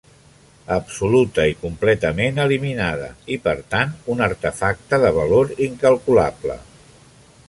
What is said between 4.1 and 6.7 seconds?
un artefacte de valor incalculable.